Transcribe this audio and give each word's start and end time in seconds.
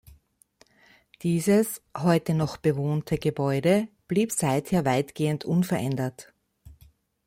Dieses 1.21 1.79
heute 1.95 2.33
noch 2.33 2.57
bewohnte 2.57 3.19
Gebäude 3.19 3.87
blieb 4.07 4.31
seither 4.31 4.83
weitgehend 4.83 5.45
unverändert. 5.45 6.33